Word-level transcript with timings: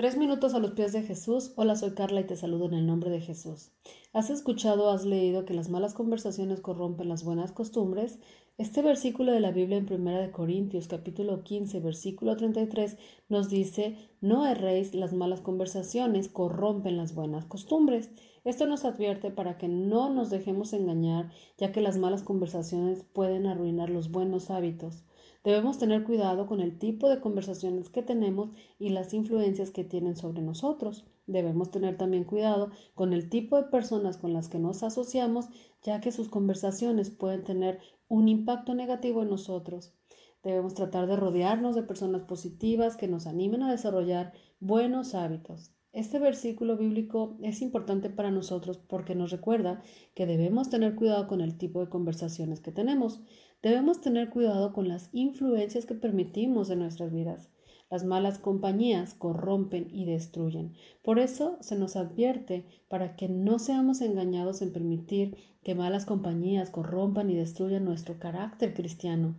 Tres 0.00 0.16
minutos 0.16 0.54
a 0.54 0.60
los 0.60 0.70
pies 0.70 0.94
de 0.94 1.02
Jesús. 1.02 1.52
Hola, 1.56 1.76
soy 1.76 1.90
Carla 1.90 2.22
y 2.22 2.24
te 2.24 2.34
saludo 2.34 2.64
en 2.64 2.72
el 2.72 2.86
nombre 2.86 3.10
de 3.10 3.20
Jesús. 3.20 3.70
¿Has 4.14 4.30
escuchado 4.30 4.90
has 4.90 5.04
leído 5.04 5.44
que 5.44 5.52
las 5.52 5.68
malas 5.68 5.92
conversaciones 5.92 6.62
corrompen 6.62 7.10
las 7.10 7.22
buenas 7.22 7.52
costumbres? 7.52 8.18
Este 8.56 8.80
versículo 8.80 9.30
de 9.30 9.40
la 9.40 9.50
Biblia 9.50 9.76
en 9.76 9.92
1 9.92 10.32
Corintios 10.32 10.88
capítulo 10.88 11.44
15 11.44 11.80
versículo 11.80 12.34
33 12.34 12.96
nos 13.28 13.50
dice, 13.50 13.98
no 14.22 14.46
erréis, 14.46 14.94
las 14.94 15.12
malas 15.12 15.42
conversaciones 15.42 16.30
corrompen 16.30 16.96
las 16.96 17.14
buenas 17.14 17.44
costumbres. 17.44 18.08
Esto 18.44 18.64
nos 18.64 18.86
advierte 18.86 19.30
para 19.30 19.58
que 19.58 19.68
no 19.68 20.08
nos 20.08 20.30
dejemos 20.30 20.72
engañar, 20.72 21.30
ya 21.58 21.72
que 21.72 21.82
las 21.82 21.98
malas 21.98 22.22
conversaciones 22.22 23.02
pueden 23.02 23.46
arruinar 23.46 23.90
los 23.90 24.10
buenos 24.10 24.48
hábitos. 24.48 25.04
Debemos 25.42 25.78
tener 25.78 26.04
cuidado 26.04 26.46
con 26.46 26.60
el 26.60 26.78
tipo 26.78 27.08
de 27.08 27.20
conversaciones 27.20 27.88
que 27.88 28.02
tenemos 28.02 28.50
y 28.78 28.90
las 28.90 29.14
influencias 29.14 29.70
que 29.70 29.84
tienen 29.84 30.16
sobre 30.16 30.42
nosotros. 30.42 31.06
Debemos 31.26 31.70
tener 31.70 31.96
también 31.96 32.24
cuidado 32.24 32.70
con 32.94 33.14
el 33.14 33.30
tipo 33.30 33.56
de 33.56 33.64
personas 33.64 34.18
con 34.18 34.34
las 34.34 34.48
que 34.48 34.58
nos 34.58 34.82
asociamos, 34.82 35.48
ya 35.82 36.00
que 36.00 36.12
sus 36.12 36.28
conversaciones 36.28 37.10
pueden 37.10 37.44
tener 37.44 37.80
un 38.08 38.28
impacto 38.28 38.74
negativo 38.74 39.22
en 39.22 39.30
nosotros. 39.30 39.94
Debemos 40.42 40.74
tratar 40.74 41.06
de 41.06 41.16
rodearnos 41.16 41.74
de 41.74 41.84
personas 41.84 42.22
positivas 42.22 42.96
que 42.96 43.08
nos 43.08 43.26
animen 43.26 43.62
a 43.62 43.70
desarrollar 43.70 44.32
buenos 44.58 45.14
hábitos. 45.14 45.72
Este 45.92 46.20
versículo 46.20 46.76
bíblico 46.76 47.36
es 47.42 47.62
importante 47.62 48.10
para 48.10 48.30
nosotros 48.30 48.78
porque 48.78 49.16
nos 49.16 49.32
recuerda 49.32 49.82
que 50.14 50.24
debemos 50.24 50.70
tener 50.70 50.94
cuidado 50.94 51.26
con 51.26 51.40
el 51.40 51.58
tipo 51.58 51.80
de 51.80 51.88
conversaciones 51.88 52.60
que 52.60 52.70
tenemos. 52.70 53.20
Debemos 53.62 54.00
tener 54.00 54.30
cuidado 54.30 54.72
con 54.72 54.88
las 54.88 55.10
influencias 55.12 55.86
que 55.86 55.94
permitimos 55.94 56.70
en 56.70 56.78
nuestras 56.78 57.12
vidas. 57.12 57.50
Las 57.90 58.04
malas 58.04 58.38
compañías 58.38 59.14
corrompen 59.14 59.88
y 59.92 60.04
destruyen. 60.04 60.74
Por 61.02 61.18
eso 61.18 61.58
se 61.60 61.76
nos 61.76 61.96
advierte 61.96 62.64
para 62.88 63.16
que 63.16 63.28
no 63.28 63.58
seamos 63.58 64.00
engañados 64.00 64.62
en 64.62 64.72
permitir 64.72 65.36
que 65.64 65.74
malas 65.74 66.06
compañías 66.06 66.70
corrompan 66.70 67.30
y 67.30 67.34
destruyan 67.34 67.84
nuestro 67.84 68.18
carácter 68.18 68.74
cristiano. 68.74 69.34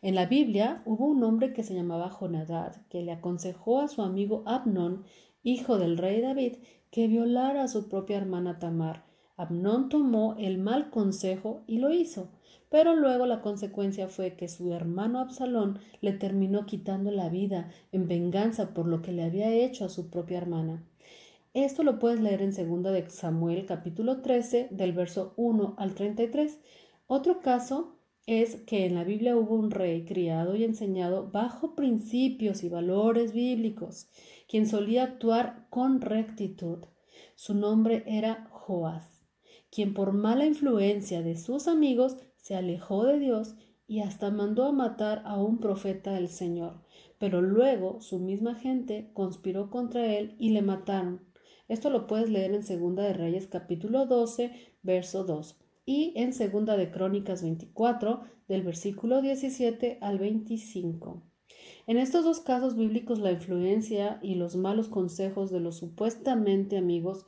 En 0.00 0.14
la 0.14 0.26
Biblia 0.26 0.82
hubo 0.86 1.06
un 1.06 1.22
hombre 1.24 1.52
que 1.52 1.64
se 1.64 1.74
llamaba 1.74 2.08
Jonadad, 2.08 2.86
que 2.88 3.02
le 3.02 3.12
aconsejó 3.12 3.80
a 3.80 3.88
su 3.88 4.00
amigo 4.00 4.44
Abnón 4.46 5.04
hijo 5.42 5.78
del 5.78 5.98
rey 5.98 6.20
David, 6.20 6.56
que 6.90 7.06
violara 7.06 7.64
a 7.64 7.68
su 7.68 7.88
propia 7.88 8.16
hermana 8.16 8.58
Tamar. 8.58 9.07
Abnón 9.38 9.88
tomó 9.88 10.34
el 10.36 10.58
mal 10.58 10.90
consejo 10.90 11.62
y 11.68 11.78
lo 11.78 11.92
hizo, 11.92 12.28
pero 12.70 12.96
luego 12.96 13.24
la 13.24 13.40
consecuencia 13.40 14.08
fue 14.08 14.34
que 14.34 14.48
su 14.48 14.72
hermano 14.72 15.20
Absalón 15.20 15.78
le 16.00 16.12
terminó 16.12 16.66
quitando 16.66 17.12
la 17.12 17.28
vida 17.28 17.70
en 17.92 18.08
venganza 18.08 18.74
por 18.74 18.88
lo 18.88 19.00
que 19.00 19.12
le 19.12 19.22
había 19.22 19.50
hecho 19.52 19.84
a 19.84 19.88
su 19.88 20.10
propia 20.10 20.38
hermana. 20.38 20.84
Esto 21.54 21.84
lo 21.84 22.00
puedes 22.00 22.20
leer 22.20 22.42
en 22.42 22.50
2 22.50 22.92
de 22.92 23.08
Samuel 23.10 23.64
capítulo 23.64 24.22
13 24.22 24.68
del 24.72 24.92
verso 24.92 25.34
1 25.36 25.76
al 25.78 25.94
33. 25.94 26.58
Otro 27.06 27.40
caso 27.40 27.96
es 28.26 28.56
que 28.56 28.86
en 28.86 28.96
la 28.96 29.04
Biblia 29.04 29.36
hubo 29.36 29.54
un 29.54 29.70
rey 29.70 30.04
criado 30.04 30.56
y 30.56 30.64
enseñado 30.64 31.30
bajo 31.30 31.76
principios 31.76 32.64
y 32.64 32.68
valores 32.68 33.32
bíblicos, 33.32 34.08
quien 34.48 34.66
solía 34.66 35.04
actuar 35.04 35.68
con 35.70 36.00
rectitud. 36.00 36.78
Su 37.36 37.54
nombre 37.54 38.02
era 38.06 38.48
Joás, 38.50 39.17
quien 39.70 39.94
por 39.94 40.12
mala 40.12 40.46
influencia 40.46 41.22
de 41.22 41.36
sus 41.36 41.68
amigos 41.68 42.16
se 42.36 42.56
alejó 42.56 43.04
de 43.04 43.18
Dios 43.18 43.54
y 43.86 44.00
hasta 44.00 44.30
mandó 44.30 44.64
a 44.64 44.72
matar 44.72 45.22
a 45.24 45.40
un 45.40 45.58
profeta 45.58 46.12
del 46.12 46.28
Señor. 46.28 46.82
Pero 47.18 47.42
luego 47.42 48.00
su 48.00 48.18
misma 48.18 48.54
gente 48.54 49.10
conspiró 49.14 49.70
contra 49.70 50.14
él 50.14 50.36
y 50.38 50.50
le 50.50 50.62
mataron. 50.62 51.26
Esto 51.68 51.90
lo 51.90 52.06
puedes 52.06 52.30
leer 52.30 52.54
en 52.54 52.62
Segunda 52.62 53.02
de 53.02 53.12
Reyes 53.12 53.46
capítulo 53.46 54.06
12, 54.06 54.52
verso 54.82 55.24
2 55.24 55.58
y 55.88 56.12
en 56.16 56.34
Segunda 56.34 56.76
de 56.76 56.90
Crónicas 56.90 57.42
24 57.42 58.20
del 58.46 58.62
versículo 58.62 59.22
17 59.22 59.96
al 60.02 60.18
25. 60.18 61.22
En 61.86 61.96
estos 61.96 62.24
dos 62.24 62.40
casos 62.40 62.76
bíblicos 62.76 63.20
la 63.20 63.32
influencia 63.32 64.18
y 64.22 64.34
los 64.34 64.56
malos 64.56 64.88
consejos 64.88 65.50
de 65.50 65.60
los 65.60 65.78
supuestamente 65.78 66.76
amigos 66.76 67.24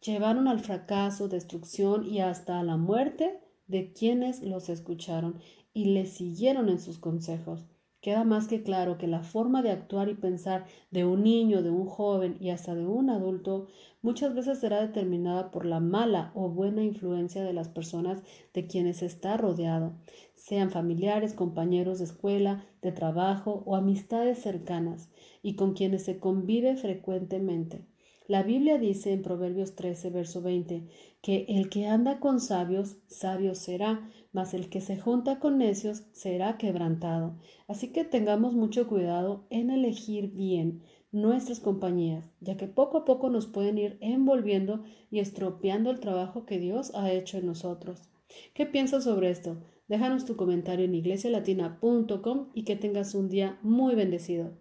llevaron 0.00 0.48
al 0.48 0.60
fracaso, 0.60 1.28
destrucción 1.28 2.06
y 2.06 2.20
hasta 2.20 2.60
a 2.60 2.64
la 2.64 2.76
muerte 2.76 3.40
de 3.66 3.92
quienes 3.92 4.42
los 4.42 4.68
escucharon 4.68 5.40
y 5.72 5.86
les 5.86 6.12
siguieron 6.14 6.68
en 6.68 6.80
sus 6.80 6.98
consejos. 6.98 7.66
Queda 8.00 8.22
más 8.22 8.46
que 8.46 8.62
claro 8.62 8.98
que 8.98 9.08
la 9.08 9.22
forma 9.22 9.62
de 9.62 9.72
actuar 9.72 10.08
y 10.08 10.14
pensar 10.14 10.66
de 10.92 11.04
un 11.04 11.24
niño, 11.24 11.62
de 11.62 11.70
un 11.70 11.86
joven 11.86 12.36
y 12.38 12.50
hasta 12.50 12.74
de 12.74 12.86
un 12.86 13.10
adulto 13.10 13.66
muchas 14.00 14.32
veces 14.32 14.60
será 14.60 14.80
determinada 14.80 15.50
por 15.50 15.66
la 15.66 15.80
mala 15.80 16.30
o 16.34 16.48
buena 16.48 16.84
influencia 16.84 17.42
de 17.42 17.52
las 17.52 17.68
personas 17.68 18.22
de 18.54 18.68
quienes 18.68 19.02
está 19.02 19.36
rodeado, 19.36 19.94
sean 20.34 20.70
familiares, 20.70 21.32
compañeros 21.34 21.98
de 21.98 22.04
escuela, 22.04 22.64
de 22.80 22.92
trabajo 22.92 23.64
o 23.66 23.74
amistades 23.74 24.38
cercanas 24.38 25.10
y 25.42 25.56
con 25.56 25.74
quienes 25.74 26.04
se 26.04 26.20
convive 26.20 26.76
frecuentemente. 26.76 27.84
La 28.28 28.42
Biblia 28.42 28.76
dice 28.76 29.12
en 29.12 29.22
Proverbios 29.22 29.76
13, 29.76 30.10
verso 30.10 30.42
20, 30.42 30.88
que 31.22 31.46
el 31.48 31.68
que 31.70 31.86
anda 31.86 32.18
con 32.18 32.40
sabios, 32.40 32.96
sabio 33.06 33.54
será, 33.54 34.10
mas 34.32 34.52
el 34.52 34.68
que 34.68 34.80
se 34.80 34.98
junta 34.98 35.38
con 35.38 35.58
necios 35.58 36.06
será 36.10 36.58
quebrantado. 36.58 37.36
Así 37.68 37.92
que 37.92 38.04
tengamos 38.04 38.54
mucho 38.54 38.88
cuidado 38.88 39.46
en 39.48 39.70
elegir 39.70 40.32
bien 40.32 40.82
nuestras 41.12 41.60
compañías, 41.60 42.34
ya 42.40 42.56
que 42.56 42.66
poco 42.66 42.98
a 42.98 43.04
poco 43.04 43.30
nos 43.30 43.46
pueden 43.46 43.78
ir 43.78 43.96
envolviendo 44.00 44.82
y 45.08 45.20
estropeando 45.20 45.90
el 45.92 46.00
trabajo 46.00 46.46
que 46.46 46.58
Dios 46.58 46.92
ha 46.96 47.12
hecho 47.12 47.38
en 47.38 47.46
nosotros. 47.46 48.10
¿Qué 48.54 48.66
piensas 48.66 49.04
sobre 49.04 49.30
esto? 49.30 49.62
Déjanos 49.86 50.24
tu 50.24 50.34
comentario 50.34 50.84
en 50.84 50.96
iglesialatina.com 50.96 52.48
y 52.54 52.64
que 52.64 52.74
tengas 52.74 53.14
un 53.14 53.28
día 53.28 53.60
muy 53.62 53.94
bendecido. 53.94 54.58